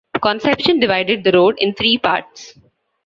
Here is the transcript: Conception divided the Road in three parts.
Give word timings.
Conception 0.19 0.79
divided 0.79 1.23
the 1.23 1.31
Road 1.31 1.59
in 1.59 1.75
three 1.75 1.99
parts. 1.99 2.57